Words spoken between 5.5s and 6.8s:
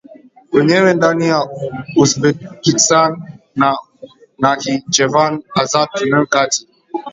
Azabajani kati